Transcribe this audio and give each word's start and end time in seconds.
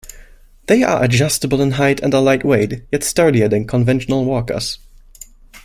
They 0.65 0.81
are 0.81 1.03
adjustable 1.03 1.61
in 1.61 1.73
height 1.73 1.99
and 1.99 2.15
are 2.15 2.21
light-weight, 2.23 2.85
yet 2.91 3.03
sturdier 3.03 3.47
than 3.47 3.67
conventional 3.67 4.25
walkers. 4.25 4.79